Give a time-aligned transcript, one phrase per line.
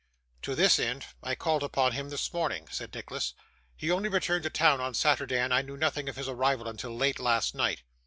[0.41, 3.35] 'To this end, I called upon him this morning,' said Nicholas.
[3.77, 6.95] 'He only returned to town on Saturday, and I knew nothing of his arrival until
[6.97, 7.83] late last night.